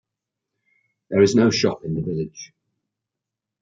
There 1.11 1.21
is 1.21 1.35
no 1.35 1.51
shop 1.51 1.83
in 1.85 1.93
the 1.93 2.01
village. 2.01 2.53